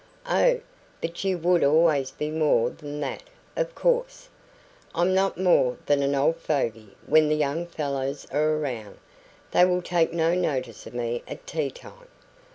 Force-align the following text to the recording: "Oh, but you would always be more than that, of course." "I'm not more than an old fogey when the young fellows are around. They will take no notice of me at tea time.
"Oh, 0.25 0.59
but 0.99 1.23
you 1.23 1.37
would 1.37 1.63
always 1.63 2.09
be 2.09 2.31
more 2.31 2.71
than 2.71 3.01
that, 3.01 3.21
of 3.55 3.75
course." 3.75 4.29
"I'm 4.95 5.13
not 5.13 5.37
more 5.37 5.77
than 5.85 6.01
an 6.01 6.15
old 6.15 6.37
fogey 6.37 6.95
when 7.05 7.29
the 7.29 7.35
young 7.35 7.67
fellows 7.67 8.25
are 8.31 8.55
around. 8.57 8.97
They 9.51 9.63
will 9.63 9.83
take 9.83 10.11
no 10.11 10.33
notice 10.33 10.87
of 10.87 10.95
me 10.95 11.21
at 11.27 11.45
tea 11.45 11.69
time. 11.69 12.07